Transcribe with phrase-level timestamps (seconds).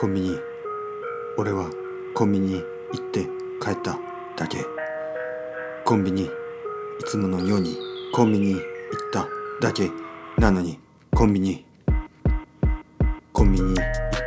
[0.00, 0.38] コンビニ。
[1.36, 1.68] 俺は
[2.14, 2.62] コンビニ行
[2.96, 3.26] って
[3.62, 3.98] 帰った
[4.34, 4.64] だけ。
[5.84, 6.28] コンビニい
[7.04, 7.76] つものように
[8.14, 8.62] コンビニ行っ
[9.12, 9.28] た
[9.60, 9.90] だけ。
[10.38, 10.80] なのに
[11.14, 11.66] コンビニ。
[13.34, 13.84] コンビニ行っ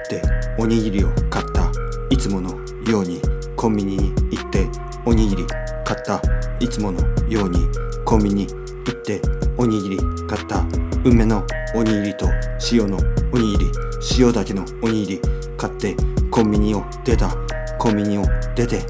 [0.07, 0.21] て
[0.59, 1.71] おにぎりを買った。
[2.11, 2.51] いつもの
[2.87, 3.19] ように
[3.55, 4.69] コンビニに行って
[5.07, 5.47] おにぎり
[5.83, 6.21] 買った。
[6.59, 7.67] いつものように
[8.05, 9.19] コンビニ行って
[9.57, 9.97] おにぎり
[10.27, 10.63] 買った。
[11.03, 11.43] 梅の
[11.73, 12.27] おにぎりと
[12.71, 12.99] 塩の
[13.31, 13.71] おにぎり
[14.19, 15.21] 塩だけのおにぎり。
[15.63, 15.95] 買って
[16.29, 17.33] コンビニを出た。
[17.79, 18.81] コンビニを出て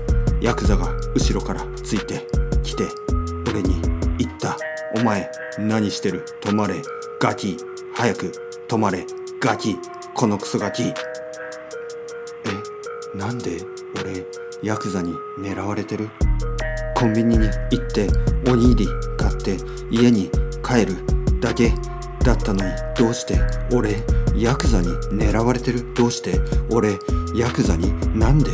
[0.41, 2.25] ヤクザが後ろからついて
[2.63, 2.87] きて
[3.47, 3.79] 俺に
[4.17, 4.57] 言った
[4.97, 6.25] 「お前何してる？
[6.41, 6.81] 止まれ。
[7.19, 7.57] ガキ。
[7.93, 8.31] 早く
[8.67, 9.05] 止まれ。
[9.39, 9.77] ガキ。
[10.15, 10.93] このクソガキ」え？
[13.15, 13.59] なんで
[14.01, 14.25] 俺
[14.63, 16.09] ヤクザに狙われてる？
[16.95, 18.07] コンビニに行って
[18.49, 19.57] おにぎり買って
[19.91, 20.31] 家に
[20.65, 20.95] 帰る
[21.39, 21.71] だけ。
[22.23, 23.39] だったのにどうして
[23.73, 23.97] 俺
[24.35, 25.93] ヤクザに狙われてる？
[25.93, 26.39] どうして？
[26.71, 26.97] 俺
[27.35, 28.51] ヤクザになんで？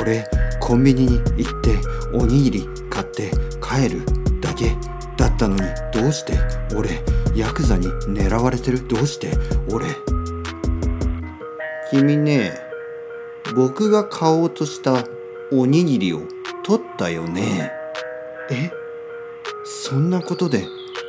[0.00, 0.24] 俺
[0.60, 1.78] コンビニに行って
[2.12, 3.30] おにぎり買って
[3.62, 4.04] 帰る
[4.40, 4.76] だけ
[5.16, 6.34] だったのにどうして？
[6.76, 7.02] 俺
[7.34, 8.86] ヤクザに狙われてる？
[8.86, 9.32] どうして？
[9.70, 9.86] 俺。
[11.90, 12.58] 君ね
[13.54, 15.04] 僕が買おうとした
[15.52, 16.22] おにぎりを
[16.64, 17.70] 取ったよね。
[18.50, 18.70] え？
[19.64, 20.66] そんなことで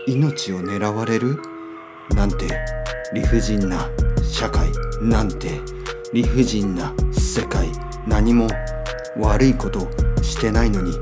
[0.07, 1.37] 命を狙われる？
[2.11, 2.47] なんて
[3.13, 3.89] 理不尽な
[4.23, 4.69] 社会。
[5.01, 5.61] なんて
[6.13, 7.69] 理不尽な世界。
[8.07, 8.47] 何も
[9.17, 9.89] 悪いこと
[10.21, 10.93] してないのに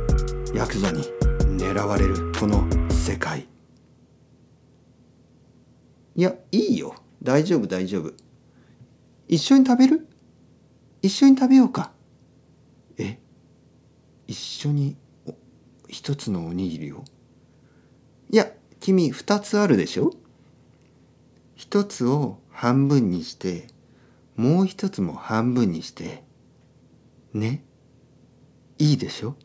[0.54, 1.04] ヤクザに
[1.58, 3.48] 狙われるこの世界。
[6.16, 6.96] いやいいよ。
[7.24, 8.14] 大丈夫大丈夫。
[9.28, 10.08] 一緒に食べる？
[11.02, 11.92] 一緒に食べようか。
[12.98, 13.20] え？
[14.28, 14.96] 一緒に
[15.88, 17.04] 一つのおにぎりを？
[18.30, 18.48] いや
[18.80, 20.12] 君二つあるでしょ？
[21.62, 23.67] 一つを半分にして
[24.36, 26.23] もう一つも半分にして。
[27.36, 27.64] ね。
[28.80, 29.36] いいでしょ？